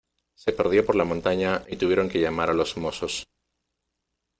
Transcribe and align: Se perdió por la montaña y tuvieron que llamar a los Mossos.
Se 0.33 0.51
perdió 0.51 0.83
por 0.83 0.95
la 0.95 1.03
montaña 1.03 1.61
y 1.67 1.75
tuvieron 1.75 2.09
que 2.09 2.19
llamar 2.19 2.49
a 2.49 2.55
los 2.55 2.75
Mossos. 2.75 3.27